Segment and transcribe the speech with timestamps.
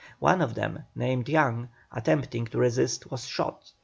[0.17, 3.71] One of them, named Young, attempting to resist, was shot.